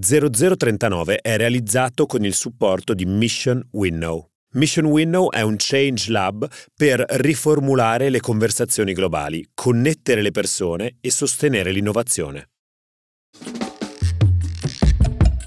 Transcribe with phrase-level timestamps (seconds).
[0.00, 4.28] 0039 è realizzato con il supporto di Mission Winnow.
[4.52, 11.10] Mission Winnow è un change lab per riformulare le conversazioni globali, connettere le persone e
[11.10, 12.50] sostenere l'innovazione.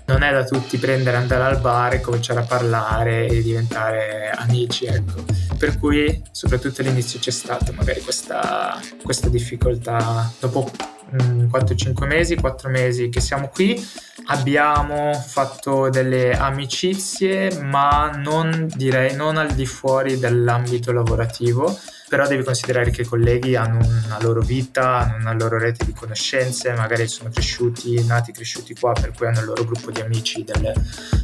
[0.08, 4.86] Non è da tutti prendere, andare al bar e cominciare a parlare e diventare amici,
[4.86, 5.24] ecco.
[5.58, 10.30] Per cui, soprattutto all'inizio c'è stata magari questa, questa difficoltà.
[10.40, 10.70] Dopo
[11.12, 13.86] 4-5 mesi, 4 mesi che siamo qui,
[14.26, 21.78] abbiamo fatto delle amicizie, ma non direi non al di fuori dell'ambito lavorativo.
[22.12, 25.94] Però devi considerare che i colleghi hanno una loro vita, hanno una loro rete di
[25.94, 30.44] conoscenze, magari sono cresciuti, nati cresciuti qua, per cui hanno il loro gruppo di amici
[30.44, 30.74] delle,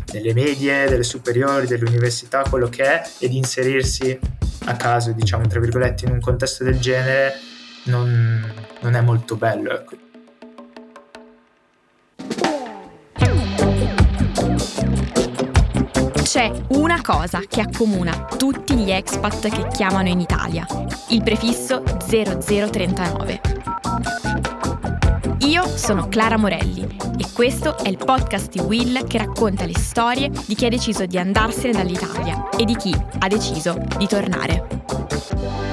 [0.06, 4.18] delle medie, delle superiori, dell'università, quello che è, ed inserirsi
[4.64, 7.34] a caso, diciamo, tra virgolette, in un contesto del genere
[7.84, 8.50] non,
[8.88, 9.72] non è molto bello.
[9.72, 9.96] Ecco.
[16.24, 20.66] C'è una cosa che accomuna tutti gli expat che chiamano in Italia,
[21.10, 23.42] il prefisso 0039.
[25.40, 26.84] Io sono Clara Morelli
[27.18, 31.06] e questo è il podcast di Will che racconta le storie di chi ha deciso
[31.06, 35.67] di andarsene dall'Italia e di chi ha deciso di tornare.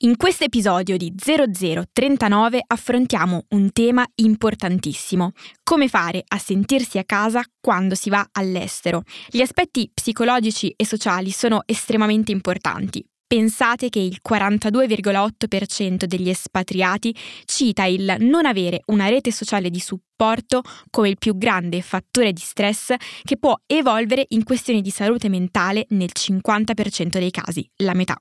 [0.00, 5.30] In questo episodio di 0039 affrontiamo un tema importantissimo,
[5.62, 9.04] come fare a sentirsi a casa quando si va all'estero.
[9.30, 13.02] Gli aspetti psicologici e sociali sono estremamente importanti.
[13.26, 17.16] Pensate che il 42,8% degli espatriati
[17.46, 20.60] cita il non avere una rete sociale di supporto
[20.90, 22.92] come il più grande fattore di stress
[23.24, 28.18] che può evolvere in questioni di salute mentale nel 50% dei casi, la metà.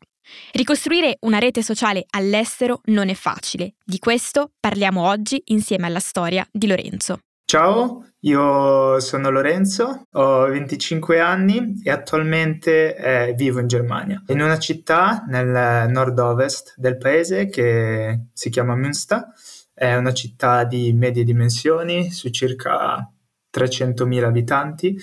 [0.51, 3.73] Ricostruire una rete sociale all'estero non è facile.
[3.83, 7.19] Di questo parliamo oggi insieme alla storia di Lorenzo.
[7.47, 14.57] Ciao, io sono Lorenzo, ho 25 anni e attualmente eh, vivo in Germania, in una
[14.57, 19.27] città nel nord-ovest del paese che si chiama Münster.
[19.71, 23.07] È una città di medie dimensioni, su circa
[23.55, 24.97] 300.000 abitanti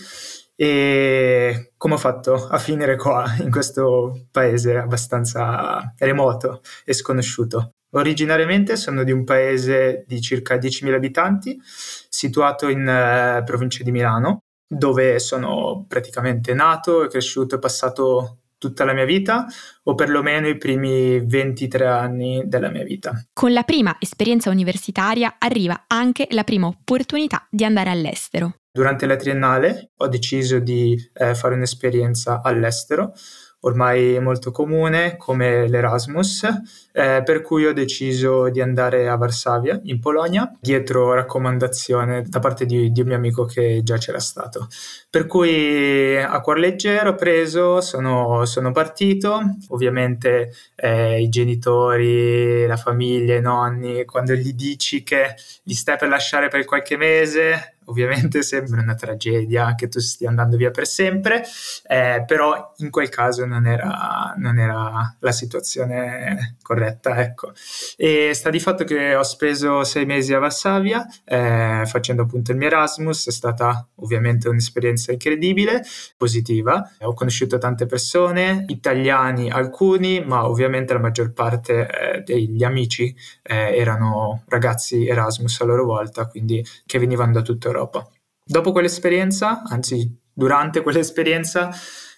[0.63, 7.73] e come ho fatto a finire qua, in questo paese abbastanza remoto e sconosciuto?
[7.95, 14.45] Originariamente sono di un paese di circa 10.000 abitanti, situato in eh, provincia di Milano,
[14.65, 19.47] dove sono praticamente nato e cresciuto e passato tutta la mia vita
[19.83, 23.11] o perlomeno i primi 23 anni della mia vita.
[23.33, 28.59] Con la prima esperienza universitaria arriva anche la prima opportunità di andare all'estero.
[28.71, 33.13] Durante la triennale ho deciso di eh, fare un'esperienza all'estero
[33.65, 36.47] ormai molto comune come l'Erasmus,
[36.93, 42.67] eh, per cui ho deciso di andare a Varsavia, in Polonia, dietro raccomandazione da parte
[42.67, 44.69] di, di un mio amico che già c'era stato.
[45.09, 52.77] Per cui a cuor leggero ho preso, sono, sono partito, ovviamente eh, i genitori, la
[52.77, 55.35] famiglia, i nonni, quando gli dici che
[55.65, 60.57] li stai per lasciare per qualche mese, ovviamente sembra una tragedia che tu stia andando
[60.57, 61.43] via per sempre,
[61.87, 67.21] eh, però in quel caso non era, non era, la situazione corretta.
[67.23, 67.53] Ecco.
[67.97, 72.59] E sta di fatto che ho speso sei mesi a Varsavia eh, facendo appunto il
[72.59, 75.83] mio Erasmus, è stata ovviamente un'esperienza incredibile,
[76.17, 83.15] positiva, ho conosciuto tante persone, italiani alcuni, ma ovviamente la maggior parte eh, degli amici
[83.43, 87.82] eh, erano ragazzi Erasmus a loro volta, quindi che venivano da tutta Europa.
[88.45, 91.71] Dopo quell'esperienza, anzi durante quell'esperienza,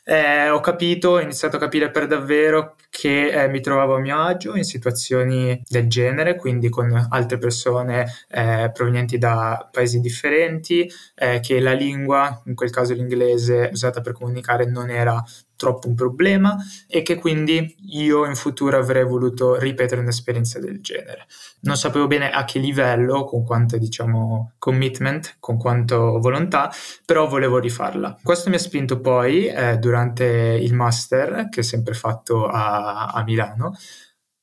[0.07, 4.21] eh, ho capito, ho iniziato a capire per davvero che eh, mi trovavo a mio
[4.21, 11.41] agio in situazioni del genere, quindi con altre persone eh, provenienti da paesi differenti, eh,
[11.41, 15.23] che la lingua, in quel caso l'inglese usata per comunicare, non era
[15.57, 16.57] troppo un problema
[16.87, 21.27] e che quindi io in futuro avrei voluto ripetere un'esperienza del genere.
[21.61, 26.73] Non sapevo bene a che livello, con quanto diciamo commitment, con quanto volontà,
[27.05, 28.19] però volevo rifarla.
[28.23, 33.23] Questo mi ha spinto poi eh, durante il master che ho sempre fatto a, a
[33.23, 33.77] Milano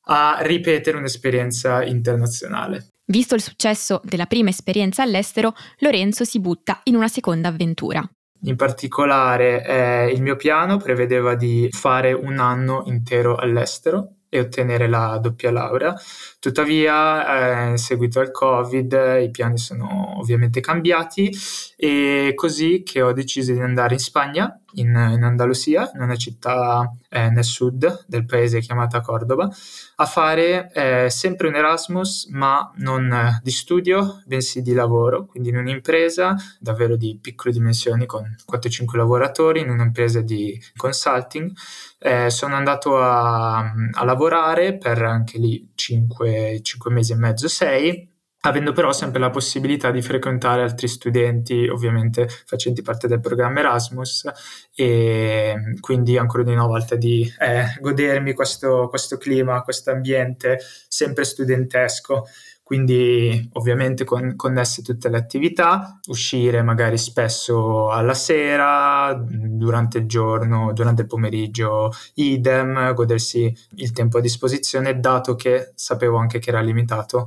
[0.06, 2.88] a ripetere un'esperienza internazionale.
[3.06, 8.10] Visto il successo della prima esperienza all'estero, Lorenzo si butta in una seconda avventura.
[8.44, 14.88] In particolare eh, il mio piano prevedeva di fare un anno intero all'estero e ottenere
[14.88, 15.94] la doppia laurea.
[16.40, 21.30] Tuttavia, eh, in seguito al Covid, i piani sono ovviamente cambiati
[21.76, 26.92] e così che ho deciso di andare in Spagna in, in Andalusia, in una città
[27.10, 29.50] eh, nel sud del paese chiamata Cordoba,
[29.96, 35.58] a fare eh, sempre un Erasmus, ma non di studio, bensì di lavoro, quindi in
[35.58, 41.52] un'impresa davvero di piccole dimensioni con 4-5 lavoratori, in un'impresa di consulting.
[42.00, 48.11] Eh, sono andato a, a, lavorare per anche lì 5, 5 mesi e mezzo, 6
[48.42, 54.30] avendo però sempre la possibilità di frequentare altri studenti, ovviamente facenti parte del programma Erasmus,
[54.74, 61.24] e quindi ancora di nuovo volta di eh, godermi questo, questo clima, questo ambiente sempre
[61.26, 62.26] studentesco.
[62.64, 70.72] Quindi ovviamente con, connesse tutte le attività, uscire magari spesso alla sera, durante il giorno,
[70.72, 76.62] durante il pomeriggio idem, godersi il tempo a disposizione, dato che sapevo anche che era
[76.62, 77.26] limitato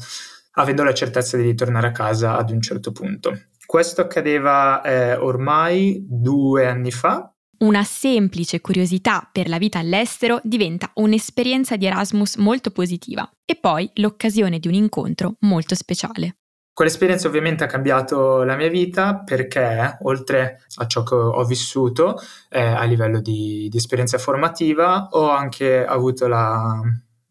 [0.55, 3.39] avendo la certezza di ritornare a casa ad un certo punto.
[3.67, 7.33] Questo accadeva eh, ormai due anni fa.
[7.59, 13.91] Una semplice curiosità per la vita all'estero diventa un'esperienza di Erasmus molto positiva e poi
[13.95, 16.37] l'occasione di un incontro molto speciale.
[16.75, 22.19] Quell'esperienza ovviamente ha cambiato la mia vita perché, oltre a ciò che ho vissuto
[22.51, 26.81] eh, a livello di, di esperienza formativa, ho anche avuto la,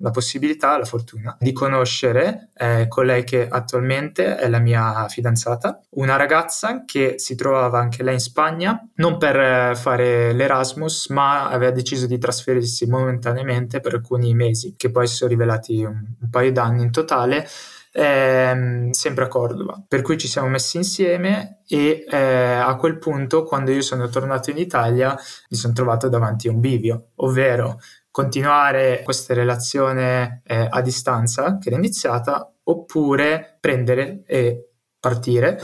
[0.04, 6.18] la possibilità, la fortuna di conoscere eh, colei che attualmente è la mia fidanzata, una
[6.18, 11.72] ragazza che si trovava anche lei in Spagna, non per eh, fare l'Erasmus, ma aveva
[11.72, 16.52] deciso di trasferirsi momentaneamente per alcuni mesi, che poi si sono rivelati un, un paio
[16.52, 17.48] d'anni in totale.
[17.96, 19.80] Ehm, sempre a Cordova.
[19.88, 24.50] Per cui ci siamo messi insieme e eh, a quel punto, quando io sono tornato
[24.50, 25.16] in Italia,
[25.50, 27.78] mi sono trovato davanti a un bivio, ovvero
[28.14, 35.60] continuare questa relazione eh, a distanza che era iniziata oppure prendere e partire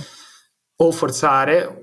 [0.77, 1.79] o forzare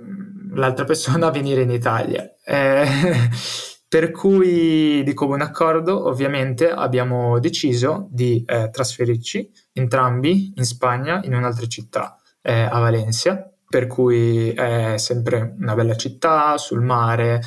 [0.54, 2.28] l'altra persona a venire in Italia.
[2.44, 2.84] Eh,
[3.88, 11.34] per cui di comune accordo ovviamente abbiamo deciso di eh, trasferirci entrambi in Spagna in
[11.34, 17.42] un'altra città, eh, a Valencia, per cui è sempre una bella città sul mare,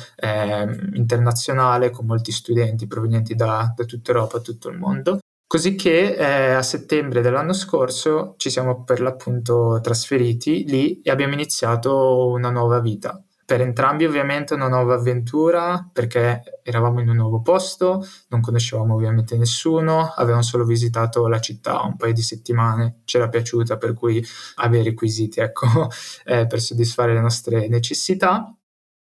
[0.94, 5.18] internazionale, con molti studenti provenienti da, da tutta Europa e tutto il mondo.
[5.46, 11.32] Così che eh, a settembre dell'anno scorso ci siamo per l'appunto trasferiti lì e abbiamo
[11.32, 13.20] iniziato una nuova vita
[13.50, 19.36] per entrambi ovviamente una nuova avventura perché eravamo in un nuovo posto, non conoscevamo ovviamente
[19.36, 24.24] nessuno, avevamo solo visitato la città un paio di settimane, ci era piaciuta per cui
[24.58, 25.66] avere requisiti ecco,
[26.26, 28.54] eh, per soddisfare le nostre necessità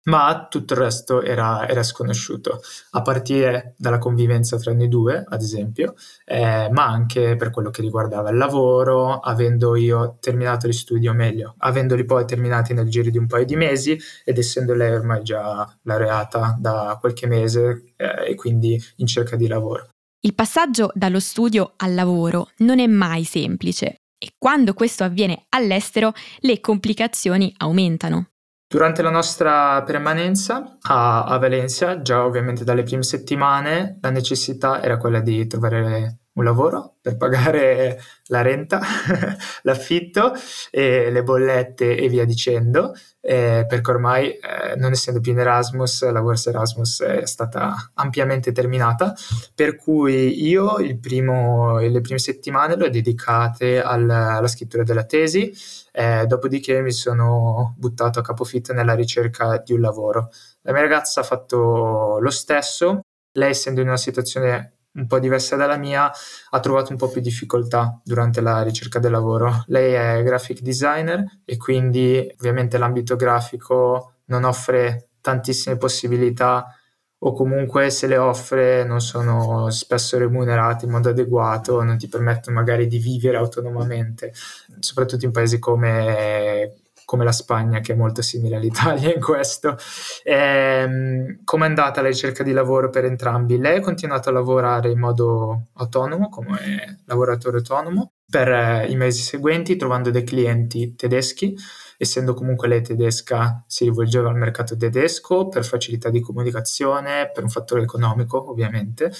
[0.06, 2.62] ma tutto il resto era, era, sconosciuto,
[2.92, 7.81] a partire dalla convivenza tra noi due, ad esempio, eh, ma anche per quello che
[7.81, 13.10] riguardava il lavoro, avendo io terminato gli studi, o meglio, avendoli poi terminati nel giro
[13.10, 18.31] di un paio di mesi ed essendo lei ormai già laureata da qualche mese eh,
[18.31, 19.90] e quindi in cerca di lavoro.
[20.22, 26.13] Il passaggio dallo studio al lavoro non è mai semplice e quando questo avviene all'estero
[26.40, 28.30] le complicazioni aumentano.
[28.75, 34.98] Durante la nostra permanenza a, a Valencia, già ovviamente dalle prime settimane, la necessità era
[34.98, 38.81] quella di trovare un lavoro per pagare la renta,
[39.63, 40.33] l'affitto
[40.72, 46.12] e le bollette e via dicendo, eh, perché ormai eh, non essendo più in Erasmus,
[46.12, 49.16] la borsa Erasmus è stata ampiamente terminata,
[49.54, 55.53] per cui io primo, le prime settimane le ho dedicate al, alla scrittura della tesi,
[55.98, 60.30] eh, dopodiché mi sono buttato a capofitto nella ricerca di un lavoro.
[60.64, 63.00] La mia ragazza ha fatto lo stesso,
[63.32, 66.12] lei essendo in una situazione un po' diversa dalla mia,
[66.50, 69.64] ha trovato un po' più difficoltà durante la ricerca del lavoro.
[69.68, 76.78] Lei è graphic designer e quindi ovviamente l'ambito grafico non offre tantissime possibilità
[77.19, 82.55] o comunque se le offre non sono spesso remunerate in modo adeguato, non ti permettono
[82.57, 84.34] magari di vivere autonomamente,
[84.79, 89.77] soprattutto in paesi come come la Spagna, che è molto simile all'Italia in questo.
[90.24, 93.57] Ehm, Come è andata la ricerca di lavoro per entrambi?
[93.60, 99.22] Lei ha continuato a lavorare in modo autonomo, come lavoratore autonomo, per eh, i mesi
[99.22, 101.55] seguenti, trovando dei clienti tedeschi.
[101.98, 107.50] Essendo comunque lei tedesca, si rivolgeva al mercato tedesco per facilità di comunicazione, per un
[107.50, 109.12] fattore economico, ovviamente,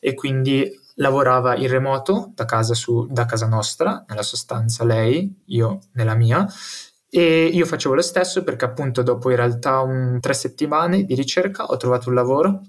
[0.00, 5.80] e quindi lavorava in remoto da casa, su, da casa nostra, nella sostanza lei, io
[5.92, 6.46] nella mia,
[7.08, 11.64] e io facevo lo stesso perché appunto dopo in realtà un, tre settimane di ricerca
[11.64, 12.60] ho trovato un lavoro.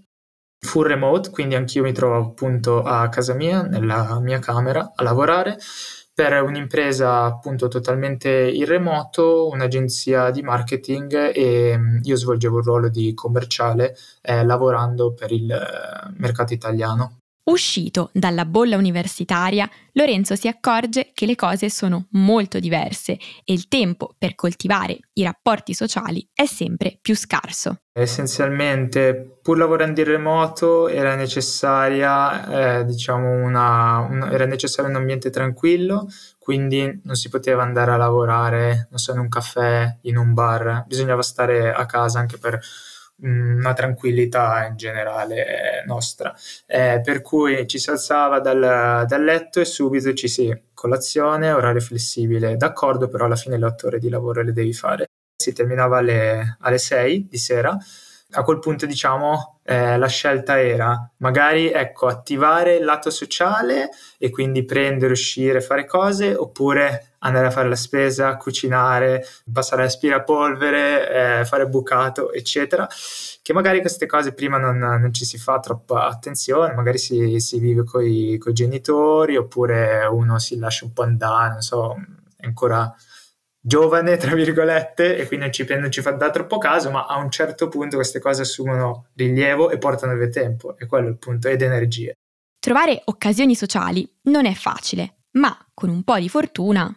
[0.59, 5.57] Full remote, quindi anch'io mi trovavo appunto a casa mia, nella mia camera, a lavorare
[6.15, 13.13] per un'impresa appunto totalmente in remoto, un'agenzia di marketing e io svolgevo il ruolo di
[13.13, 17.24] commerciale eh, lavorando per il eh, mercato italiano.
[17.47, 23.67] Uscito dalla bolla universitaria, Lorenzo si accorge che le cose sono molto diverse e il
[23.67, 27.81] tempo per coltivare i rapporti sociali è sempre più scarso.
[27.93, 35.29] Essenzialmente, pur lavorando in remoto, era necessaria, eh, diciamo una, una, era necessario un ambiente
[35.29, 36.07] tranquillo,
[36.39, 40.83] quindi non si poteva andare a lavorare, non so, in un caffè, in un bar,
[40.87, 42.59] bisognava stare a casa anche per
[43.21, 46.33] una tranquillità in generale nostra,
[46.65, 51.81] eh, per cui ci si alzava dal, dal, letto e subito ci si colazione, orario
[51.81, 55.05] flessibile, d'accordo, però alla fine le otto ore di lavoro le devi fare.
[55.35, 57.77] Si terminava alle, alle 6 di sera,
[58.37, 64.29] a quel punto diciamo eh, la scelta era magari ecco attivare il lato sociale e
[64.29, 71.45] quindi prendere, uscire, fare cose oppure andare a fare la spesa, cucinare, passare l'aspirapolvere, eh,
[71.45, 72.87] fare bucato, eccetera.
[73.41, 77.59] Che magari queste cose prima non, non ci si fa troppa attenzione, magari si, si
[77.59, 81.95] vive con i genitori oppure uno si lascia un po' andare, non so,
[82.37, 82.93] è ancora
[83.59, 87.17] giovane, tra virgolette, e quindi non ci, non ci fa da troppo caso, ma a
[87.17, 91.17] un certo punto queste cose assumono rilievo e portano via tempo, e quello è il
[91.17, 92.13] punto, ed energie.
[92.59, 96.95] Trovare occasioni sociali non è facile, ma con un po' di fortuna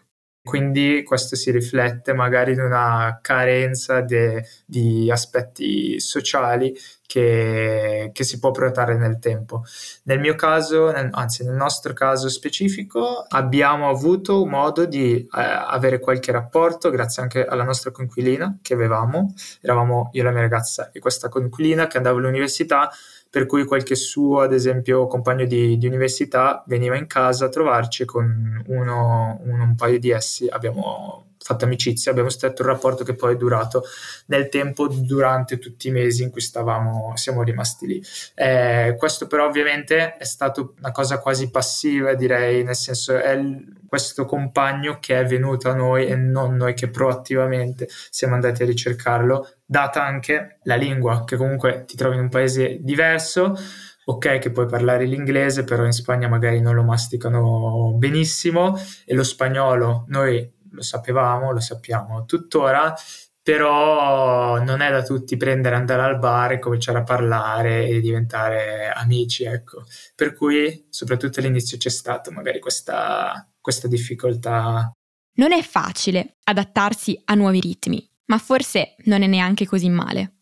[0.49, 6.75] quindi questo si riflette magari in una carenza de, di aspetti sociali
[7.09, 9.65] che, che, si può proiettare nel tempo.
[10.03, 16.33] Nel mio caso, anzi nel nostro caso specifico, abbiamo avuto modo di eh, avere qualche
[16.33, 21.00] rapporto grazie anche alla nostra conquilina che avevamo, eravamo io e la mia ragazza e
[21.00, 22.91] questa conquilina che andava all'università
[23.31, 28.05] per cui qualche suo, ad esempio, compagno di, di università veniva in casa a trovarci
[28.05, 33.14] con uno, uno, un paio di essi abbiamo fatto amicizia, abbiamo stretto un rapporto che
[33.14, 33.83] poi è durato
[34.26, 38.02] nel tempo durante tutti i mesi in cui stavamo, siamo rimasti lì.
[38.35, 43.64] Eh, questo però ovviamente è stato una cosa quasi passiva, direi, nel senso è il,
[43.88, 48.67] questo compagno che è venuto a noi e non noi che proattivamente siamo andati a
[48.67, 53.57] ricercarlo, data anche la lingua, che comunque ti trovi in un paese diverso,
[54.05, 59.23] ok che puoi parlare l'inglese, però in Spagna magari non lo masticano benissimo e lo
[59.23, 62.94] spagnolo noi lo sapevamo, lo sappiamo tuttora,
[63.42, 68.90] però non è da tutti prendere, andare al bar e cominciare a parlare e diventare
[68.90, 69.85] amici, ecco.
[70.14, 74.92] Per cui, soprattutto all'inizio c'è stata magari questa, questa difficoltà.
[75.35, 80.38] Non è facile adattarsi a nuovi ritmi, ma forse non è neanche così male.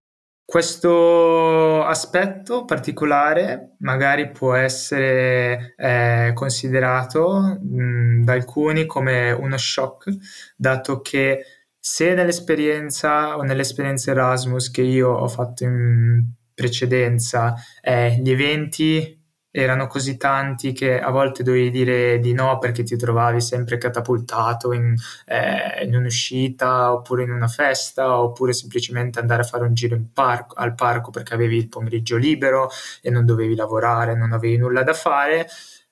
[0.46, 10.08] Questo aspetto particolare magari può essere eh, considerato mh, da alcuni come uno shock,
[10.54, 11.44] dato che
[11.80, 16.24] se nell'esperienza o nell'esperienza Erasmus che io ho fatto in
[16.54, 19.15] precedenza eh, gli eventi
[19.62, 24.72] erano così tanti che a volte dovevi dire di no perché ti trovavi sempre catapultato
[24.74, 24.94] in,
[25.24, 30.54] eh, in un'uscita oppure in una festa oppure semplicemente andare a fare un giro parco,
[30.56, 32.68] al parco perché avevi il pomeriggio libero
[33.00, 35.48] e non dovevi lavorare, non avevi nulla da fare.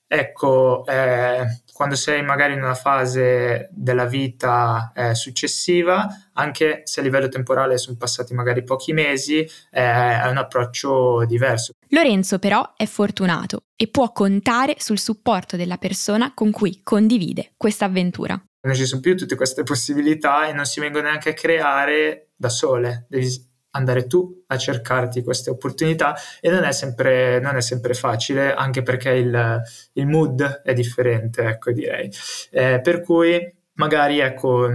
[0.07, 7.03] Ecco, eh, quando sei magari in una fase della vita eh, successiva, anche se a
[7.03, 11.73] livello temporale sono passati magari pochi mesi, eh, è un approccio diverso.
[11.89, 17.87] Lorenzo però è fortunato e può contare sul supporto della persona con cui condivide questa
[17.87, 18.41] avventura.
[18.61, 22.51] Non ci sono più tutte queste possibilità e non si vengono neanche a creare da
[22.51, 27.95] sole, devi andare tu a cercarti queste opportunità e non è sempre, non è sempre
[27.95, 29.63] facile anche perché il,
[29.93, 32.11] il, mood è differente, ecco direi.
[32.51, 34.69] Eh, per cui magari ecco,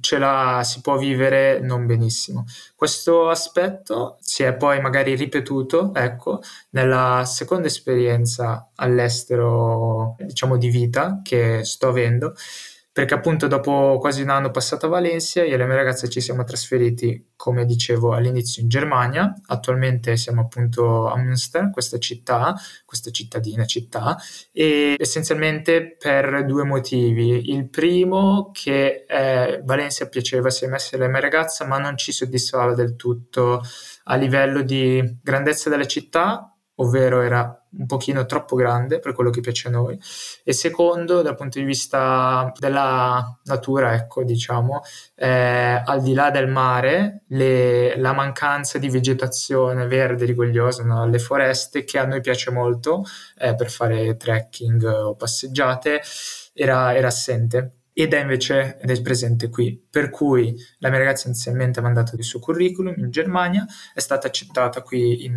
[0.00, 2.44] ce la si può vivere non benissimo.
[2.74, 6.40] Questo aspetto si è poi magari ripetuto, ecco,
[6.70, 12.34] nella seconda esperienza all'estero, diciamo di vita che sto avendo
[12.98, 16.20] perché appunto dopo quasi un anno passato a Valencia io e la mia ragazza ci
[16.20, 23.12] siamo trasferiti, come dicevo all'inizio, in Germania, attualmente siamo appunto a Münster, questa città, questa
[23.12, 24.16] cittadina città,
[24.50, 27.50] e essenzialmente per due motivi.
[27.52, 32.74] Il primo che eh, Valencia piaceva sia messa alla mia ragazza, ma non ci soddisfava
[32.74, 33.62] del tutto
[34.06, 39.40] a livello di grandezza della città, ovvero era un pochino troppo grande per quello che
[39.40, 39.98] piace a noi
[40.42, 44.82] e secondo dal punto di vista della natura ecco diciamo
[45.14, 51.06] eh, al di là del mare le, la mancanza di vegetazione verde rigogliosa no?
[51.06, 53.04] le foreste che a noi piace molto
[53.38, 56.00] eh, per fare trekking o passeggiate
[56.54, 59.84] era, era assente ed è invece ed è presente qui.
[59.90, 64.28] Per cui la mia ragazza inizialmente ha mandato il suo curriculum in Germania, è stata
[64.28, 65.36] accettata qui in,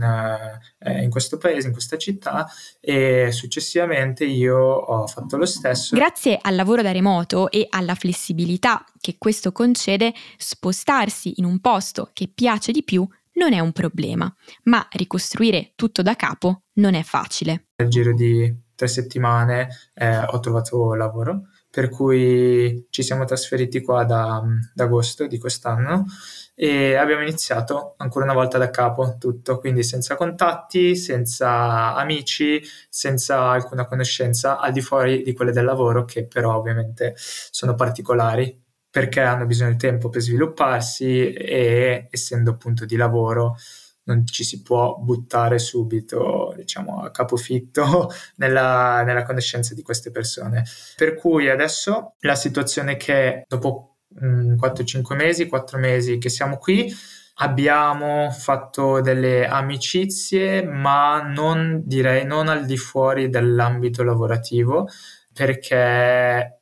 [0.80, 2.48] eh, in questo paese, in questa città
[2.80, 5.96] e successivamente io ho fatto lo stesso.
[5.96, 12.12] Grazie al lavoro da remoto e alla flessibilità che questo concede, spostarsi in un posto
[12.14, 14.32] che piace di più non è un problema,
[14.66, 17.70] ma ricostruire tutto da capo non è facile.
[17.78, 24.04] Nel giro di tre settimane eh, ho trovato lavoro per cui ci siamo trasferiti qua
[24.04, 26.06] da, da, agosto di quest'anno
[26.54, 33.50] e abbiamo iniziato ancora una volta da capo tutto, quindi senza contatti, senza amici, senza
[33.50, 39.22] alcuna conoscenza al di fuori di quelle del lavoro che però ovviamente sono particolari perché
[39.22, 43.56] hanno bisogno di tempo per svilupparsi e essendo appunto di lavoro
[44.04, 50.66] non ci si può buttare subito, diciamo, a capofitto nella, nella conoscenza di queste persone.
[50.96, 56.58] Per cui adesso la situazione è che dopo mh, 4-5 mesi, 4 mesi che siamo
[56.58, 56.94] qui,
[57.36, 64.88] abbiamo fatto delle amicizie, ma non direi non al di fuori dell'ambito lavorativo,
[65.34, 66.60] perché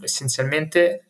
[0.00, 1.07] essenzialmente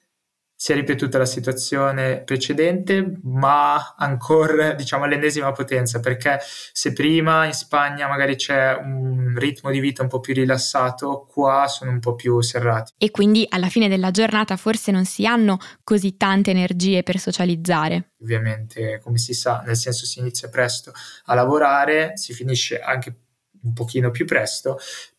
[0.61, 6.41] si è ripetuta la situazione precedente, ma ancora diciamo all'ennesima potenza, perché
[6.73, 11.69] se prima in Spagna magari c'è un ritmo di vita un po' più rilassato, qua
[11.69, 12.93] sono un po' più serrati.
[12.99, 18.15] E quindi alla fine della giornata forse non si hanno così tante energie per socializzare.
[18.21, 20.93] Ovviamente, come si sa, nel senso si inizia presto
[21.27, 23.15] a lavorare, si finisce anche
[23.63, 24.79] un pochino più presto,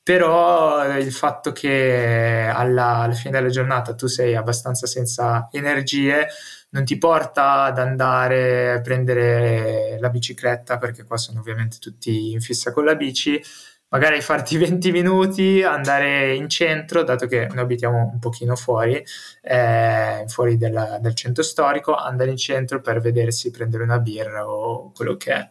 [0.10, 6.28] però il fatto che alla, alla, fine della giornata tu sei abbastanza senza energie
[6.70, 12.42] non ti porta ad andare a prendere la bicicletta perché qua sono ovviamente tutti in
[12.42, 13.40] fissa con la bici
[13.90, 19.06] magari farti 20 minuti andare in centro dato che noi abitiamo un pochino fuori
[19.44, 24.92] eh, fuori della, del centro storico andare in centro per vedersi prendere una birra o
[24.92, 25.50] quello che è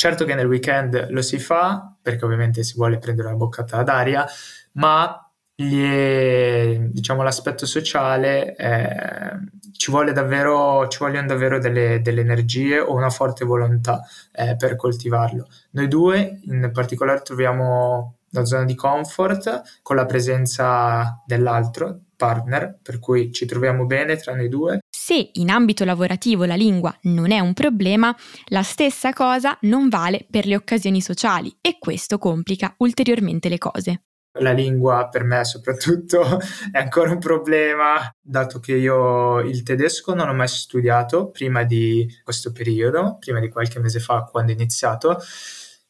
[0.00, 4.26] Certo che nel weekend lo si fa, perché ovviamente si vuole prendere una boccata d'aria,
[4.72, 9.38] ma gli, diciamo, l'aspetto sociale eh,
[9.76, 14.00] ci, vuole davvero, ci vogliono davvero delle, delle energie o una forte volontà
[14.32, 15.46] eh, per coltivarlo.
[15.72, 22.98] Noi due in particolare troviamo la zona di comfort con la presenza dell'altro partner, per
[23.00, 27.40] cui ci troviamo bene tra noi due se in ambito lavorativo la lingua non è
[27.40, 33.48] un problema, la stessa cosa non vale per le occasioni sociali e questo complica ulteriormente
[33.48, 34.02] le cose.
[34.38, 36.38] La lingua per me soprattutto
[36.70, 42.06] è ancora un problema, dato che io il tedesco non ho mai studiato prima di
[42.22, 45.20] questo periodo, prima di qualche mese fa quando ho iniziato,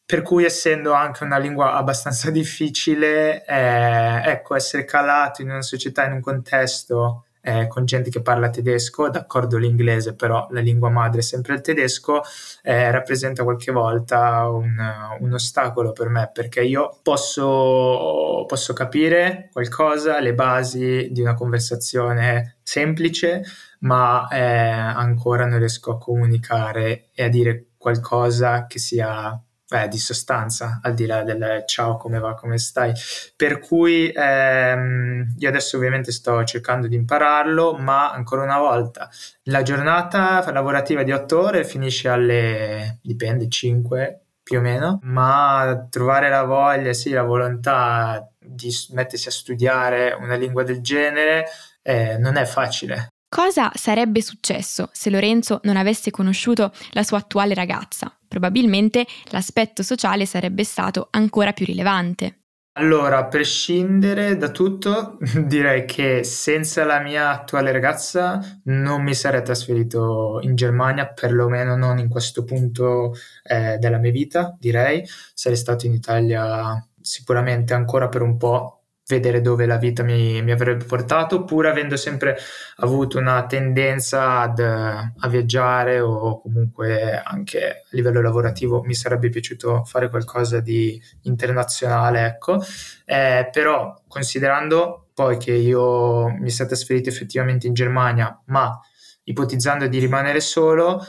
[0.03, 6.07] per cui essendo anche una lingua abbastanza difficile, eh, ecco, essere calato in una società,
[6.07, 11.21] in un contesto eh, con gente che parla tedesco, d'accordo l'inglese, però la lingua madre
[11.21, 12.23] è sempre il tedesco,
[12.63, 14.77] eh, rappresenta qualche volta un,
[15.21, 22.59] un, ostacolo per me perché io posso, posso capire qualcosa, le basi di una conversazione
[22.63, 23.43] semplice,
[23.81, 29.99] ma eh, ancora non riesco a comunicare e a dire qualcosa che sia beh, di
[29.99, 32.93] sostanza, al di là del ciao, come va, come stai.
[33.37, 39.09] Per cui ehm, io adesso ovviamente sto cercando di impararlo, ma ancora una volta,
[39.45, 46.29] la giornata lavorativa di otto ore finisce alle, dipende, 5 più o meno, ma trovare
[46.29, 51.47] la voglia, sì, la volontà di mettersi a studiare una lingua del genere
[51.83, 53.11] eh, non è facile.
[53.29, 58.13] Cosa sarebbe successo se Lorenzo non avesse conosciuto la sua attuale ragazza?
[58.31, 62.37] Probabilmente l'aspetto sociale sarebbe stato ancora più rilevante.
[62.75, 69.43] Allora, a prescindere da tutto, direi che senza la mia attuale ragazza non mi sarei
[69.43, 75.05] trasferito in Germania, perlomeno non in questo punto eh, della mia vita, direi.
[75.35, 78.80] Sarei stato in Italia sicuramente ancora per un po',
[79.11, 82.39] vedere dove la vita mi, mi, avrebbe portato, pur avendo sempre
[82.77, 89.85] avuto una tendenza ad, a viaggiare o comunque anche a livello lavorativo mi sarebbe piaciuto
[89.85, 92.59] fare qualcosa di internazionale, ecco.
[93.05, 98.81] Eh, però considerando poi che io mi sono trasferito effettivamente in Germania, ma
[99.25, 101.05] ipotizzando di rimanere solo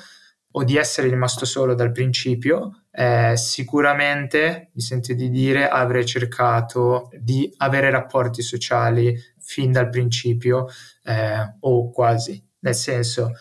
[0.54, 7.10] o di essere rimasto solo dal principio, eh, sicuramente mi sento di dire avrei cercato
[7.18, 10.68] di avere rapporti sociali fin dal principio
[11.04, 13.34] eh, o quasi, nel senso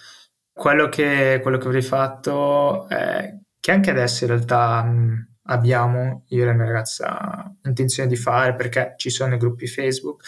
[0.53, 6.43] quello che, quello che avrei fatto, eh, che anche adesso in realtà mh, abbiamo, io
[6.43, 10.23] e la mia ragazza, intenzione di fare perché ci sono i gruppi Facebook,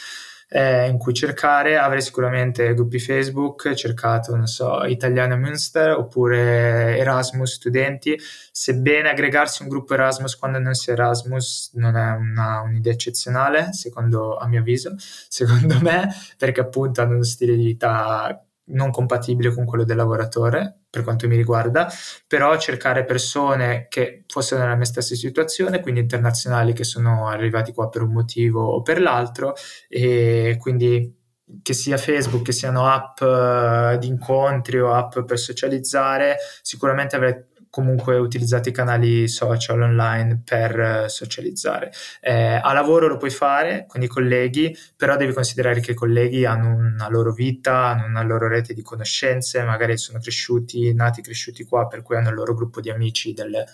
[0.52, 7.54] eh, in cui cercare, avrei sicuramente gruppi Facebook, cercato, non so, Italiano Münster oppure Erasmus
[7.54, 8.18] studenti,
[8.50, 13.72] sebbene aggregarsi un gruppo Erasmus quando non si è Erasmus non è una, un'idea eccezionale,
[13.72, 19.54] secondo, a mio avviso, secondo me, perché appunto hanno uno stile di vita non compatibile
[19.54, 21.90] con quello del lavoratore per quanto mi riguarda,
[22.26, 27.88] però cercare persone che fossero nella mia stessa situazione, quindi internazionali che sono arrivati qua
[27.88, 29.54] per un motivo o per l'altro,
[29.88, 31.20] e quindi
[31.62, 37.35] che sia Facebook, che siano app uh, di incontri o app per socializzare, sicuramente avrei
[37.72, 41.90] comunque utilizzato i canali social online per uh, socializzare.
[42.20, 46.44] Eh, a lavoro lo puoi fare con i colleghi, però devi considerare che i colleghi
[46.44, 51.64] hanno una loro vita, hanno una loro rete di conoscenze, magari sono cresciuti, nati cresciuti
[51.64, 53.64] qua, per cui hanno il loro gruppo di amici delle,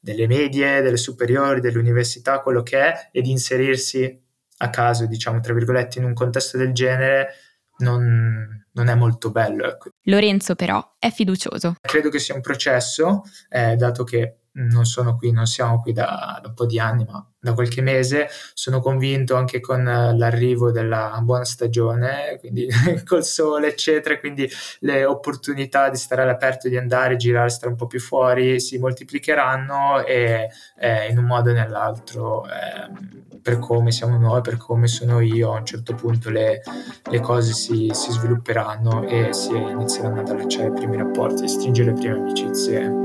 [0.00, 4.18] delle medie, delle superiori, dell'università, quello che è, ed inserirsi
[4.56, 7.34] a caso, diciamo, tra virgolette, in un contesto del genere
[7.80, 9.66] non, non è molto bello.
[9.66, 9.90] Ecco.
[10.04, 11.74] Lorenzo però è fiducioso.
[11.80, 16.38] Credo che sia un processo, eh, dato che non sono qui, non siamo qui da,
[16.42, 18.28] da, un po' di anni, ma da qualche mese.
[18.52, 22.66] Sono convinto anche con l'arrivo della buona stagione, quindi
[23.06, 24.48] col sole, eccetera, quindi
[24.80, 30.04] le opportunità di stare all'aperto, di andare, girare, stare un po' più fuori si moltiplicheranno
[30.04, 32.44] e eh, in un modo o nell'altro.
[32.46, 36.62] Eh, per come siamo noi, per come sono io, a un certo punto le,
[37.10, 41.92] le cose si, si, svilupperanno e si inizieranno ad allacciare i primi rapporti, a stringere
[41.92, 43.01] le prime amicizie,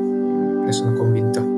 [0.68, 1.56] ne sono convinta.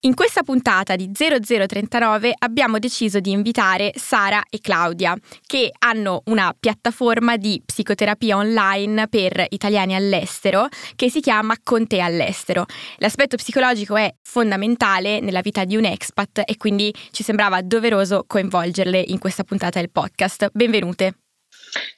[0.00, 5.16] In questa puntata di 0039 abbiamo deciso di invitare Sara e Claudia,
[5.46, 12.00] che hanno una piattaforma di psicoterapia online per italiani all'estero che si chiama Con te
[12.00, 12.66] all'estero.
[12.98, 19.02] L'aspetto psicologico è fondamentale nella vita di un expat e quindi ci sembrava doveroso coinvolgerle
[19.06, 20.50] in questa puntata del podcast.
[20.52, 21.14] Benvenute.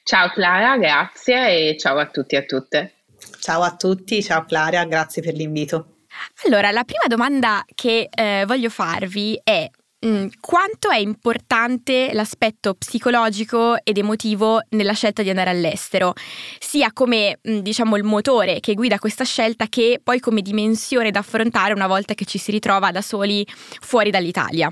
[0.03, 2.96] Ciao Clara, grazie e ciao a tutti e a tutte.
[3.39, 5.97] Ciao a tutti, ciao Clara, grazie per l'invito.
[6.45, 9.69] Allora, la prima domanda che eh, voglio farvi è
[9.99, 16.13] mh, mm, quanto è importante l'aspetto psicologico ed emotivo nella scelta di andare all'estero,
[16.59, 21.11] sia come mh, mm, diciamo il motore che guida questa scelta che poi come dimensione
[21.11, 23.45] da affrontare una volta che ci si ritrova da soli
[23.79, 24.71] fuori dall'Italia.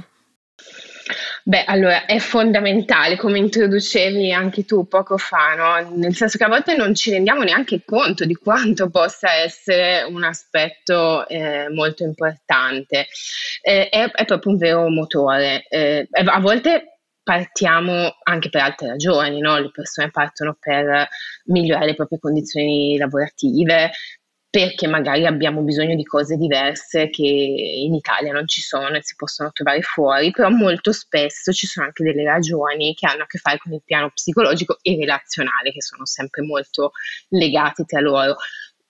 [1.47, 5.95] Beh, allora è fondamentale, come introducevi anche tu poco fa, no?
[5.95, 10.23] nel senso che a volte non ci rendiamo neanche conto di quanto possa essere un
[10.23, 13.05] aspetto eh, molto importante.
[13.61, 15.67] Eh, è, è, proprio un vero motore.
[15.69, 19.59] Eh, a volte partiamo anche per altre ragioni, no?
[19.59, 21.07] le persone partono per
[21.45, 23.91] migliorare le proprie condizioni lavorative,
[24.55, 29.13] perché magari abbiamo bisogno di cose diverse che in Italia non ci sono e si
[29.17, 33.37] possono trovare fuori, però molto spesso ci sono anche delle ragioni che hanno a che
[33.37, 36.91] fare con il piano psicologico e relazionale, che sono sempre molto
[37.31, 38.37] legati tra loro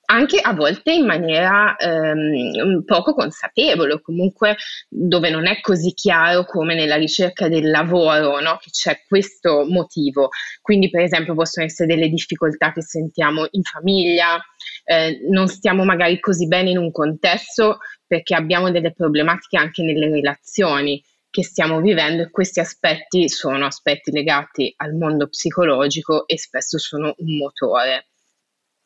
[0.06, 4.56] anche a volte in maniera ehm, poco consapevole, comunque
[4.88, 8.58] dove non è così chiaro come nella ricerca del lavoro, no?
[8.62, 10.30] che c'è questo motivo.
[10.62, 14.40] Quindi, per esempio, possono essere delle difficoltà che sentiamo in famiglia,
[14.84, 20.10] eh, non stiamo magari così bene in un contesto perché abbiamo delle problematiche anche nelle
[20.10, 21.02] relazioni
[21.36, 27.14] che stiamo vivendo e questi aspetti sono aspetti legati al mondo psicologico e spesso sono
[27.18, 28.08] un motore.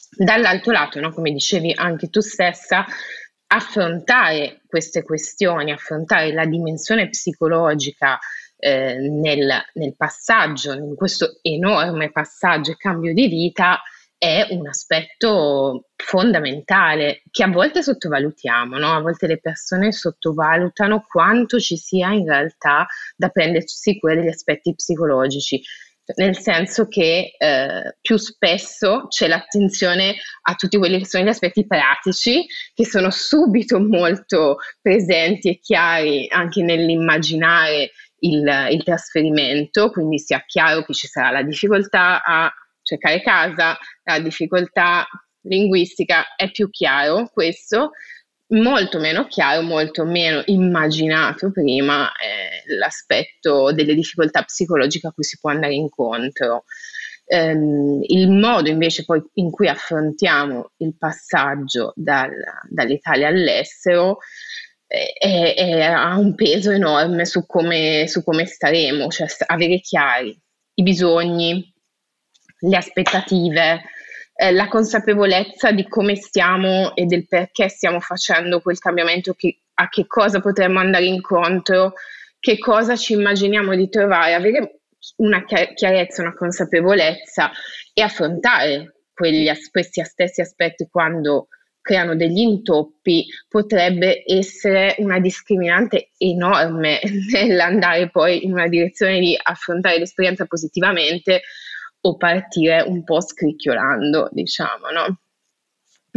[0.10, 2.86] Dall'altro lato, no, come dicevi anche tu stessa,
[3.52, 8.20] affrontare queste questioni, affrontare la dimensione psicologica
[8.58, 13.82] eh, nel, nel passaggio, in questo enorme passaggio e cambio di vita,
[14.20, 18.94] è un aspetto fondamentale che a volte sottovalutiamo, no?
[18.94, 24.76] a volte le persone sottovalutano quanto ci sia in realtà da prendersi cura degli aspetti
[24.76, 25.62] psicologici
[26.16, 31.68] nel senso che eh, più spesso c'è l'attenzione a tutti quelli che sono gli aspetti
[31.68, 37.92] pratici, che sono subito molto presenti e chiari anche nell'immaginare
[38.22, 44.20] il, il trasferimento, quindi sia chiaro che ci sarà la difficoltà a cercare casa, la
[44.20, 45.08] difficoltà
[45.44, 47.92] linguistica, è più chiaro questo,
[48.50, 55.38] molto meno chiaro, molto meno immaginato prima eh, l'aspetto delle difficoltà psicologiche a cui si
[55.40, 56.66] può andare incontro.
[57.26, 62.32] ehm, il modo invece poi in cui affrontiamo il passaggio dal,
[62.70, 64.18] dall'Italia all'estero
[64.88, 70.38] eh, è, ha un peso enorme su come, su come staremo, cioè avere chiari
[70.76, 71.74] i bisogni,
[72.62, 73.82] le aspettative,
[74.42, 79.90] eh, la consapevolezza di come stiamo e del perché stiamo facendo quel cambiamento, che, a
[79.90, 81.92] che cosa potremmo andare incontro,
[82.40, 84.80] che cosa ci immaginiamo di trovare, avere
[85.18, 87.52] una chiarezza, una consapevolezza
[87.94, 91.50] e affrontare quegli, questi stessi aspetti quando
[91.82, 97.02] creano degli intoppi potrebbe essere una discriminante enorme
[97.34, 101.42] nell'andare poi in una direzione di affrontare l'esperienza positivamente
[102.02, 105.20] o partire un po' scricchiolando, diciamo, no?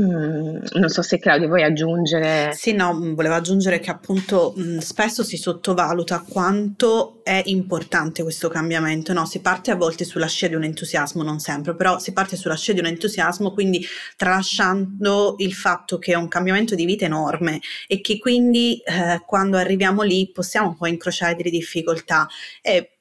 [0.00, 2.52] Mm, non so se Claudio vuoi aggiungere.
[2.54, 8.22] Sì, no, mm, volevo aggiungere che appunto mh, mm, spesso si sottovaluta quanto è importante
[8.22, 9.12] questo cambiamento.
[9.12, 12.36] No, si parte a volte sulla scia di un entusiasmo, non sempre, però si parte
[12.36, 13.84] sulla scia di un entusiasmo, quindi
[14.16, 19.58] tralasciando il fatto che è un cambiamento di vita enorme e che quindi eh, quando
[19.58, 22.26] arriviamo lì possiamo poi incrociare delle difficoltà.
[22.62, 22.91] E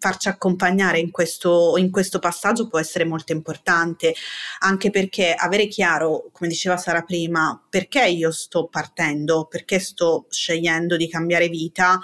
[0.00, 4.14] farci accompagnare in questo, in questo passaggio può essere molto importante,
[4.60, 10.96] anche perché avere chiaro, come diceva Sara prima, perché io sto partendo, perché sto scegliendo
[10.96, 12.00] di cambiare vita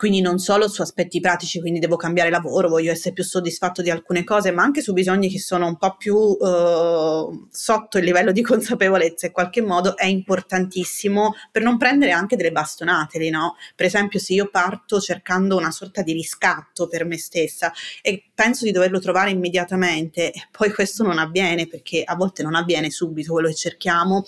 [0.00, 3.90] quindi non solo su aspetti pratici, quindi devo cambiare lavoro, voglio essere più soddisfatto di
[3.90, 8.32] alcune cose, ma anche su bisogni che sono un po' più uh, sotto il livello
[8.32, 13.56] di consapevolezza in qualche modo è importantissimo per non prendere anche delle bastonate no?
[13.76, 18.64] Per esempio se io parto cercando una sorta di riscatto per me stessa e penso
[18.64, 23.48] di doverlo trovare immediatamente poi questo non avviene perché a volte non avviene subito quello
[23.48, 24.24] che cerchiamo,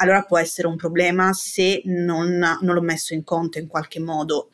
[0.00, 4.50] allora può essere un problema se non, non l'ho messo in conto in qualche modo.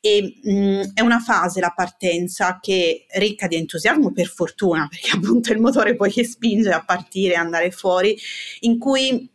[0.00, 4.86] E mh, mm, è una fase, la partenza, che è ricca di entusiasmo per fortuna,
[4.90, 8.16] perché appunto è il motore poi che spinge a partire andare fuori,
[8.60, 9.30] in cui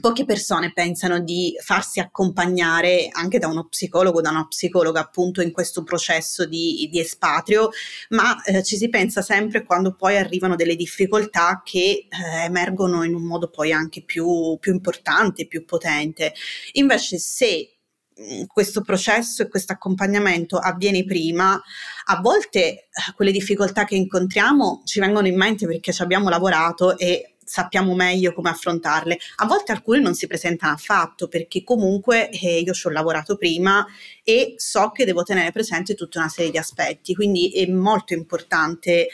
[0.00, 5.52] poche persone pensano di farsi accompagnare anche da uno psicologo, da una psicologa appunto in
[5.52, 7.70] questo processo di, di espatrio,
[8.10, 13.14] ma eh, ci si pensa sempre quando poi arrivano delle difficoltà che eh, emergono in
[13.14, 16.34] un modo poi anche più, più importante, più potente.
[16.72, 17.76] Invece se
[18.20, 21.60] mm, questo processo e questo accompagnamento avviene prima,
[22.06, 26.96] a volte eh, quelle difficoltà che incontriamo ci vengono in mente perché ci abbiamo lavorato
[26.98, 29.18] e sappiamo meglio come affrontarle.
[29.36, 33.84] A volte alcune non si presentano affatto perché comunque eh, io ci ho lavorato prima
[34.22, 39.08] e so che devo tenere presente tutta una serie di aspetti, quindi è molto importante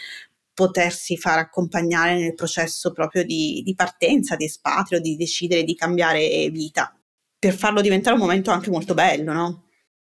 [0.52, 6.48] potersi far accompagnare nel processo proprio di, di partenza, di espatrio, di decidere di cambiare
[6.50, 6.96] vita,
[7.38, 9.64] per farlo diventare un momento anche molto bello, no?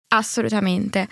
[0.09, 1.07] Assolutamente.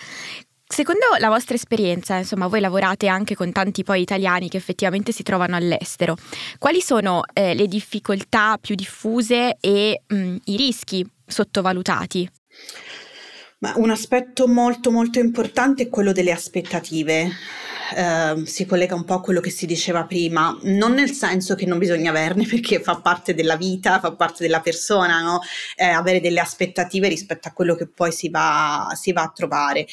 [0.74, 5.22] Secondo la vostra esperienza, insomma, voi lavorate anche con tanti poi italiani che effettivamente si
[5.22, 6.16] trovano all'estero.
[6.58, 12.28] Quali sono eh, le difficoltà più diffuse e mh, mm, i rischi sottovalutati?
[13.60, 17.30] Ma un aspetto molto molto importante è quello delle aspettative.
[17.96, 21.66] Uh, si collega un po' a quello che si diceva prima, non nel senso che
[21.66, 25.40] non bisogna averne perché fa parte della vita, fa parte della persona, no?
[25.76, 29.86] eh, avere delle aspettative rispetto a quello che poi si va, si va a trovare,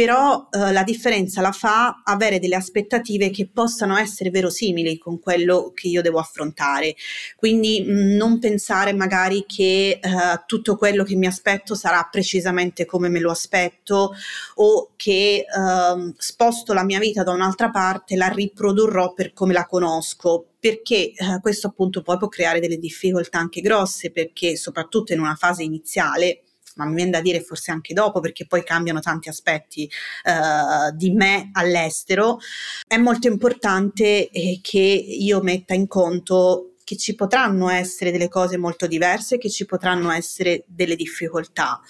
[0.00, 5.72] però eh, la differenza la fa avere delle aspettative che possano essere verosimili con quello
[5.74, 6.94] che io devo affrontare.
[7.36, 10.00] Quindi mh, mm, non pensare magari che eh,
[10.46, 14.14] tutto quello che mi aspetto sarà precisamente come me lo aspetto
[14.54, 19.66] o che eh, sposto la mia vita da un'altra parte, la riprodurrò per come la
[19.66, 25.20] conosco, perché eh, questo appunto poi può creare delle difficoltà anche grosse perché soprattutto in
[25.20, 26.44] una fase iniziale
[26.76, 29.90] ma mi viene da dire forse anche dopo perché poi cambiano tanti aspetti
[30.24, 32.38] uh, di me all'estero,
[32.86, 38.56] è molto importante eh, che io metta in conto che ci potranno essere delle cose
[38.56, 41.80] molto diverse, che ci potranno essere delle difficoltà.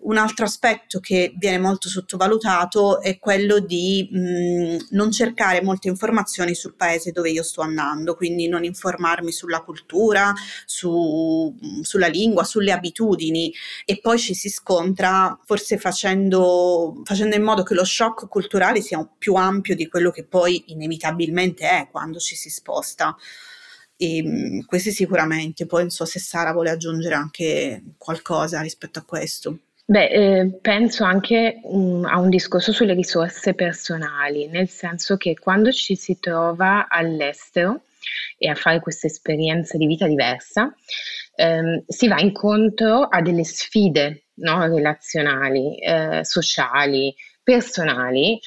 [0.00, 6.54] Un altro aspetto che viene molto sottovalutato è quello di mh, non cercare molte informazioni
[6.54, 10.32] sul paese dove io sto andando, quindi non informarmi sulla cultura,
[10.64, 13.52] su, sulla lingua, sulle abitudini
[13.84, 19.06] e poi ci si scontra forse facendo, facendo in modo che lo shock culturale sia
[19.18, 23.16] più ampio di quello che poi inevitabilmente è quando ci si sposta.
[23.96, 29.58] E, questi sicuramente, poi non so se Sara vuole aggiungere anche qualcosa rispetto a questo.
[29.90, 35.72] Beh, eh, penso anche um, a un discorso sulle risorse personali, nel senso che quando
[35.72, 37.84] ci si trova all'estero
[38.36, 40.74] e a fare questa esperienza di vita diversa,
[41.36, 48.38] ehm, si va incontro a delle sfide no, relazionali, eh, sociali, personali,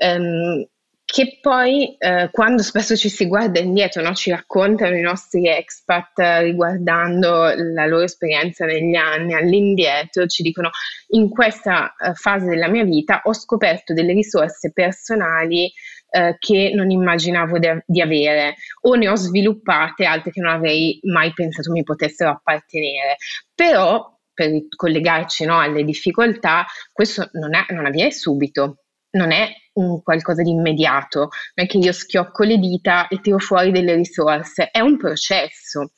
[0.00, 0.66] ehm,
[1.06, 6.18] che poi eh, quando spesso ci si guarda indietro, no, ci raccontano i nostri expat
[6.18, 10.70] eh, riguardando la loro esperienza negli anni, all'indietro, ci dicono
[11.10, 15.72] in questa eh, fase della mia vita ho scoperto delle risorse personali
[16.10, 20.98] eh, che non immaginavo de- di avere o ne ho sviluppate altre che non avrei
[21.04, 23.16] mai pensato mi potessero appartenere.
[23.54, 28.85] Però per collegarci no, alle difficoltà, questo non, è, non avviene subito,
[29.16, 33.38] non è un qualcosa di immediato, non è che io schiocco le dita e tiro
[33.38, 35.90] fuori delle risorse, è un processo.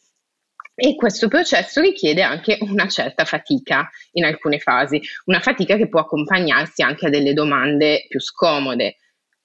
[0.74, 6.00] E questo processo richiede anche una certa fatica in alcune fasi, una fatica che può
[6.00, 8.96] accompagnarsi anche a delle domande più scomode.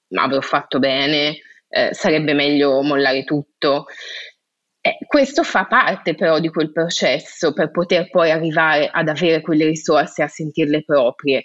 [0.09, 1.37] Ma avrò fatto bene?
[1.67, 3.85] Eh, sarebbe meglio mollare tutto?
[4.79, 9.65] Eh, questo fa parte però di quel processo per poter poi arrivare ad avere quelle
[9.65, 11.43] risorse, a sentirle proprie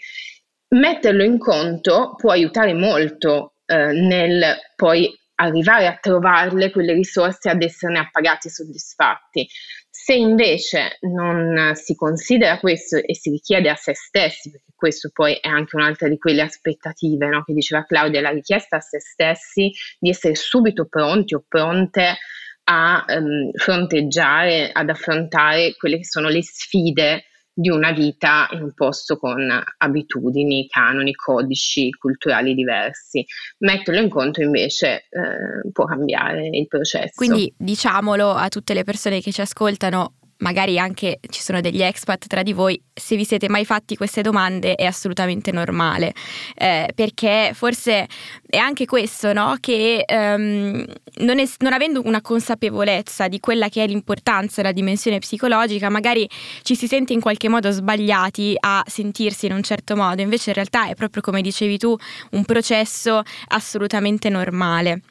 [0.71, 7.63] metterlo in conto può aiutare molto eh, nel poi arrivare a trovarle quelle risorse ad
[7.63, 9.49] esserne appagati e soddisfatti.
[9.89, 15.35] Se invece non si considera questo e si richiede a se stessi, perché questo poi
[15.35, 19.73] è anche un'altra di quelle aspettative no, che diceva Claudia, la richiesta a se stessi
[19.99, 22.17] di essere subito pronti o pronte
[22.65, 27.25] a um, fronteggiare, ad affrontare quelle che sono le sfide
[27.59, 33.27] di una vita in un posto con abitudini, canoni, codici culturali diversi.
[33.59, 37.15] Metterlo in conto invece eh, può cambiare il processo.
[37.17, 42.27] Quindi diciamolo a tutte le persone che ci ascoltano, magari anche ci sono degli expat
[42.27, 46.13] tra di voi, se vi siete mai fatti queste domande è assolutamente normale,
[46.55, 48.07] eh, perché forse
[48.47, 49.57] è anche questo, no?
[49.61, 50.85] che um,
[51.17, 56.29] non, è, non, avendo una consapevolezza di quella che è l'importanza della dimensione psicologica, magari
[56.63, 60.55] ci si sente in qualche modo sbagliati a sentirsi in un certo modo, invece in
[60.55, 61.97] realtà è proprio come dicevi tu
[62.33, 65.03] un processo assolutamente normale.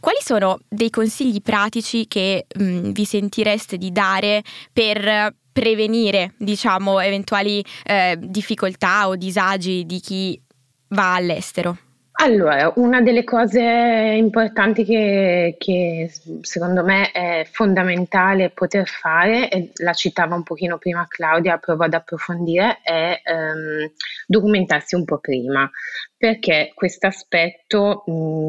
[0.00, 7.00] Quali sono dei consigli pratici che mh, mm, vi sentireste di dare per prevenire, diciamo,
[7.00, 10.40] eventuali eh, difficoltà o disagi di chi
[10.88, 11.89] va all'estero?
[12.22, 19.94] Allora, una delle cose importanti che, che, secondo me è fondamentale poter fare, e la
[19.94, 23.90] citava un pochino prima Claudia, provo ad approfondire, è ehm,
[24.26, 25.70] documentarsi un po' prima,
[26.14, 28.04] perché questo aspetto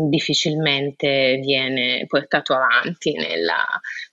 [0.10, 3.64] difficilmente viene portato avanti nella,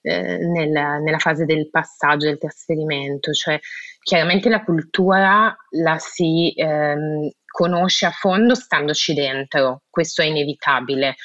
[0.02, 3.58] eh, nella, nella fase del passaggio, del trasferimento, cioè
[4.00, 11.16] chiaramente la cultura la si ehm, conosce a fondo standoci dentro, questo è inevitabile,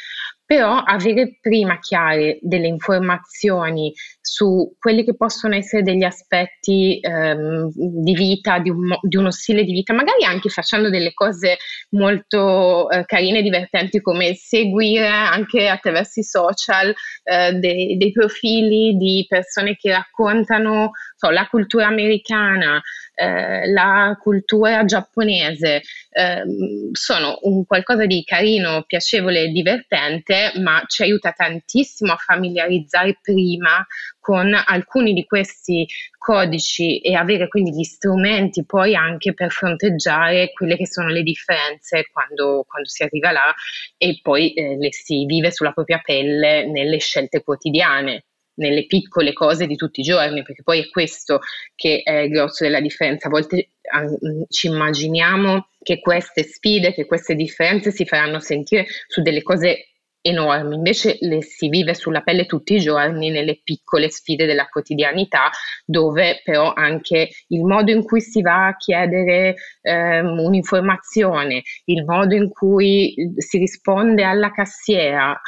[0.43, 8.13] però avere prima chiare delle informazioni su quelli che possono essere degli aspetti ehm, di
[8.15, 11.58] vita, di, un, di, uno stile di vita, magari anche facendo delle cose
[11.91, 16.93] molto eh, carine e divertenti come seguire anche attraverso i social
[17.24, 22.82] eh, dei, dei, profili di persone che raccontano so, la cultura americana,
[23.15, 26.43] eh, la cultura giapponese, eh,
[26.91, 33.86] sono un qualcosa di carino, piacevole e divertente, ma ci aiuta tantissimo a familiarizzare prima
[34.19, 35.86] con alcuni di questi
[36.17, 42.08] codici e avere quindi gli strumenti poi anche per fronteggiare quelle che sono le differenze
[42.12, 43.54] quando, quando si arriva là
[43.97, 48.23] e poi eh, le si vive sulla propria pelle nelle scelte quotidiane
[48.56, 51.39] nelle piccole cose di tutti i giorni, perché poi è questo
[51.76, 53.28] che è il grosso della differenza.
[53.28, 59.22] A volte um, ci immaginiamo che queste sfide, che queste differenze si faranno sentire su
[59.22, 59.88] delle cose
[60.26, 65.50] enormi, invece le si vive sulla pelle tutti i giorni nelle piccole sfide della quotidianità,
[65.86, 72.34] dove però anche il modo in cui si va a chiedere ehm, un'informazione, il modo
[72.36, 75.39] in cui si risponde alla cassiera,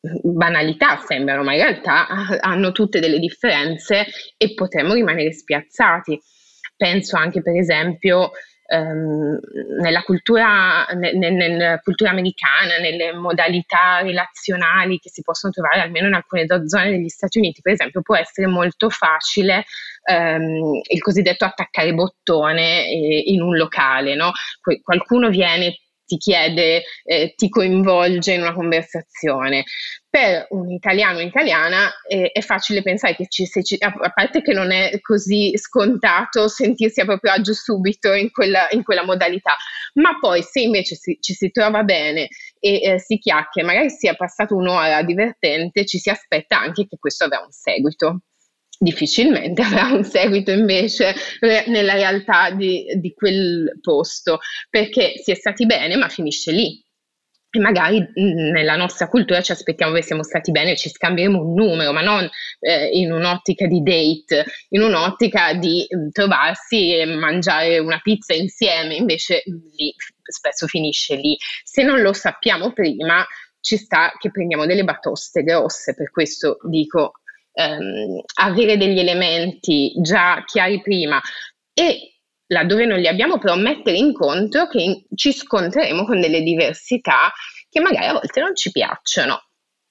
[0.00, 2.06] banalità sembrano, ma in realtà
[2.40, 4.06] hanno tutte delle differenze
[4.36, 6.20] e potremmo rimanere spiazzati.
[6.76, 8.30] Penso anche per esempio
[8.66, 9.38] ehm,
[9.80, 16.06] nella, cultura, ne, ne, nella cultura americana, nelle modalità relazionali che si possono trovare almeno
[16.06, 19.64] in alcune zone degli Stati Uniti, per esempio, può essere molto facile
[20.04, 24.14] ehm, il cosiddetto attaccare bottone eh, in un locale.
[24.14, 24.30] No?
[24.82, 25.74] qualcuno viene
[26.08, 29.64] ti chiede, eh, ti coinvolge in una conversazione.
[30.10, 34.54] Per un italiano o italiana eh, è facile pensare che ci, ci, a parte che
[34.54, 39.54] non è così scontato sentirsi a proprio agio subito in quella, in quella modalità,
[39.94, 44.14] ma poi se invece si, ci si trova bene e eh, si chiacchiera, magari sia
[44.14, 48.22] passato un'ora divertente, ci si aspetta anche che questo avrà un seguito
[48.78, 51.14] difficilmente avrà un seguito invece
[51.66, 54.38] nella realtà di, di, quel posto,
[54.70, 56.82] perché si è stati bene, ma finisce lì.
[57.50, 61.92] e magari nella nostra cultura ci aspettiamo che siamo stati bene, ci scambieremo un numero,
[61.92, 62.28] ma non
[62.60, 69.42] eh, in un'ottica di date, in un'ottica di trovarsi e mangiare una pizza insieme, invece
[69.76, 71.36] lì spesso finisce lì.
[71.64, 73.26] Se non lo sappiamo prima,
[73.60, 77.12] ci sta che prendiamo delle batoste grosse, per questo dico
[77.58, 81.20] ehm, avere degli elementi già chiari prima
[81.72, 87.32] e laddove non li abbiamo, però mettere in conto che ci scontreremo con delle diversità
[87.68, 89.48] che magari a volte non ci piacciono,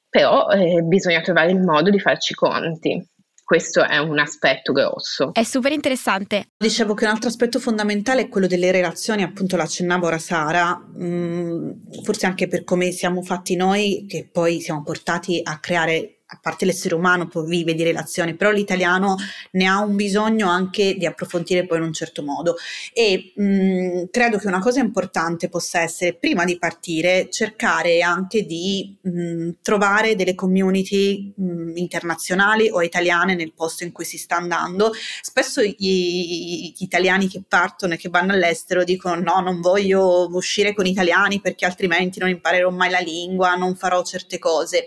[0.09, 3.05] però eh, bisogna trovare il modo di farci conti.
[3.43, 5.30] Questo è un aspetto grosso.
[5.32, 6.47] È super interessante.
[6.57, 11.72] Dicevo che un altro aspetto fondamentale è quello delle relazioni, appunto l'accennava ora Sara, mm,
[12.03, 16.66] forse anche per come siamo fatti noi, che poi siamo portati a creare a parte
[16.66, 19.16] l'essere umano poi vive di relazioni, però l'italiano
[19.52, 22.56] ne ha un bisogno anche di approfondire poi in un certo modo
[22.92, 28.46] e mh, mm, credo che una cosa importante possa essere prima di partire cercare anche
[28.46, 34.04] di mh, mm, trovare delle community mh, mm, internazionali o italiane nel posto in cui
[34.06, 34.92] si sta andando.
[35.22, 40.74] Spesso gli, gli italiani che partono e che vanno all'estero dicono no, non voglio uscire
[40.74, 44.86] con italiani perché altrimenti non imparerò mai la lingua, non farò certe cose.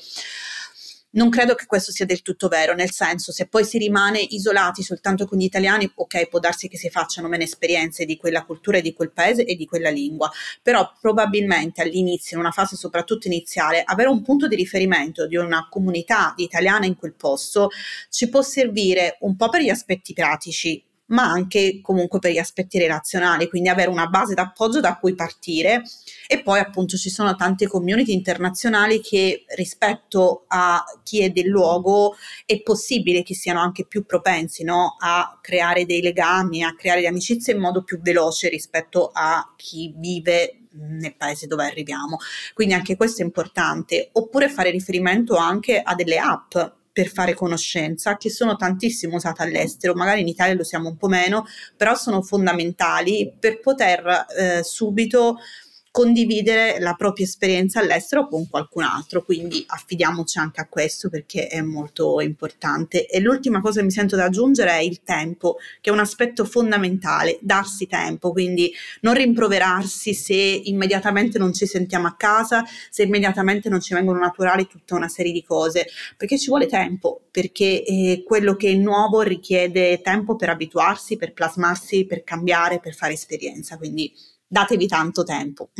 [1.13, 4.85] Non credo che questo sia del tutto vero, nel senso se poi si rimane isolati
[4.85, 8.79] soltanto con gli italiani, ok, può darsi che si facciano meno esperienze di quella cultura
[8.79, 10.31] e di quel paese e di quella lingua,
[10.63, 15.67] però probabilmente all'inizio, in una fase soprattutto iniziale, avere un punto di riferimento di una
[15.69, 17.71] comunità italiana in quel posto
[18.09, 20.81] ci può servire un po' per gli aspetti pratici,
[21.11, 25.83] ma anche comunque per gli aspetti relazionali, quindi avere una base d'appoggio da cui partire
[26.27, 32.17] e poi appunto ci sono tante community internazionali che rispetto a chi è del luogo
[32.47, 34.97] è possibile che siano anche più propensi no?
[34.99, 39.93] a creare dei legami, a creare delle amicizie in modo più veloce rispetto a chi
[39.97, 42.19] vive nel paese dove arriviamo.
[42.55, 44.11] Quindi anche questo è importante.
[44.13, 46.55] Oppure fare riferimento anche a delle app
[46.93, 51.09] per fare conoscenza, che sono tantissimo usate all'estero, magari in Italia lo siamo un po'
[51.09, 55.39] meno, però sono fondamentali per poter eh, subito
[55.93, 61.61] condividere la propria esperienza all'estero con qualcun altro, quindi affidiamoci anche a questo perché è
[61.63, 63.07] molto importante.
[63.07, 66.45] E l'ultima cosa che mi sento da aggiungere è il tempo, che è un aspetto
[66.45, 73.69] fondamentale, darsi tempo, quindi non rimproverarsi se immediatamente non ci sentiamo a casa, se immediatamente
[73.69, 75.87] non ci vengono naturali tutta una serie di cose,
[76.17, 81.33] perché ci vuole tempo, perché eh, quello che è nuovo richiede tempo per abituarsi, per
[81.33, 84.13] plasmarsi, per cambiare, per fare esperienza, quindi
[84.51, 85.71] datevi tanto tempo.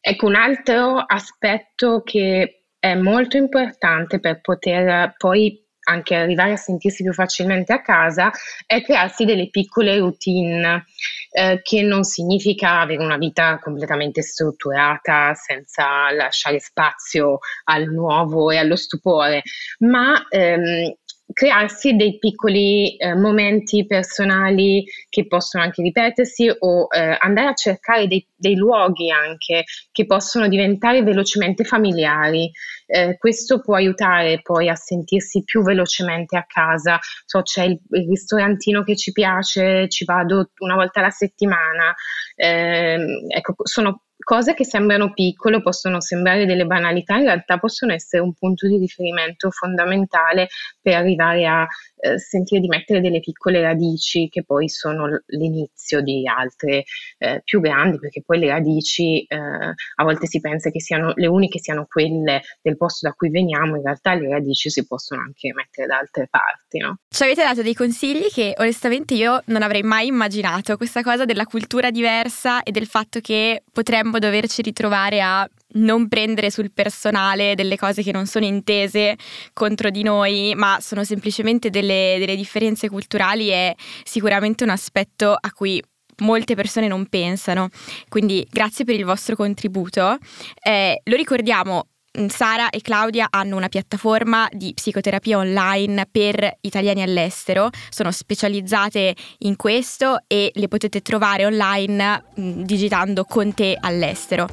[0.00, 7.02] Ecco, un altro aspetto che è molto importante per poter poi anche arrivare a sentirsi
[7.02, 8.30] più facilmente a casa
[8.64, 10.84] è crearsi delle piccole routine,
[11.32, 18.58] eh, che non significa avere una vita completamente strutturata senza lasciare spazio al nuovo e
[18.58, 19.42] allo stupore,
[19.80, 20.94] ma ehm,
[21.32, 28.06] crearsi dei piccoli eh, momenti personali che possono anche ripetersi o eh, andare a cercare
[28.06, 32.50] dei, dei, luoghi anche che possono diventare velocemente familiari.
[32.86, 36.98] Eh, questo può aiutare poi a sentirsi più velocemente a casa.
[37.24, 41.94] So, c'è il, il ristorantino che ci piace, ci vado una volta alla settimana.
[42.36, 48.22] Ehm, ecco, sono cose che sembrano piccole, possono sembrare delle banalità, in realtà possono essere
[48.22, 50.46] un punto di riferimento fondamentale
[50.80, 51.66] per arrivare a
[52.00, 56.84] eh, sentire di mettere delle piccole radici che poi sono l'inizio di altre
[57.18, 61.26] eh, più grandi, perché poi le radici eh, a volte si pensa che siano le
[61.26, 65.52] uniche siano quelle del posto da cui veniamo, in realtà le radici si possono anche
[65.52, 66.78] mettere da altre parti.
[66.78, 66.98] No?
[67.08, 71.44] Ci avete dato dei consigli che onestamente io non avrei mai immaginato, questa cosa della
[71.44, 77.76] cultura diversa e del fatto che potremmo doverci ritrovare a non prendere sul personale delle
[77.76, 79.16] cose che non sono intese
[79.52, 85.52] contro di noi, ma sono semplicemente delle, delle differenze culturali è sicuramente un aspetto a
[85.52, 85.82] cui
[86.20, 87.68] molte persone non pensano.
[88.08, 90.18] Quindi grazie per il vostro contributo.
[90.62, 91.86] Eh, lo ricordiamo,
[92.28, 99.56] Sara e Claudia hanno una piattaforma di psicoterapia online per italiani all'estero, sono specializzate in
[99.56, 104.48] questo e le potete trovare online mm, digitando con te all'estero.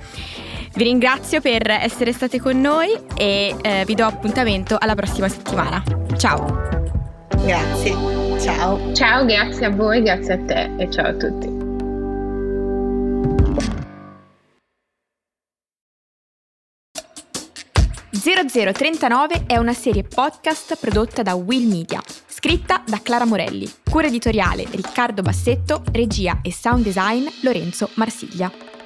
[0.76, 5.84] Vi ringrazio per essere state con noi e eh, vi do appuntamento alla prossima settimana.
[6.18, 6.46] Ciao!
[7.44, 8.94] Grazie, ciao!
[8.94, 11.58] Ciao, grazie a voi, grazie a te e ciao a tutti.
[18.28, 24.66] «0039» è una serie podcast prodotta da Will Media, scritta da Clara Morelli, cura editoriale
[24.70, 28.77] Riccardo Bassetto, regia e sound design Lorenzo Marsiglia.